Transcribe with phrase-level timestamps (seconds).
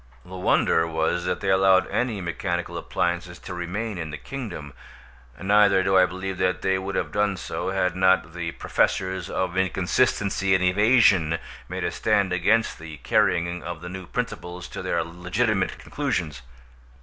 [0.25, 4.73] The wonder was that they allowed any mechanical appliances to remain in the kingdom,
[5.39, 9.55] neither do I believe that they would have done so, had not the Professors of
[9.55, 11.37] Inconsistency and Evasion
[11.69, 16.41] made a stand against the carrying of the new principles to their legitimate conclusions.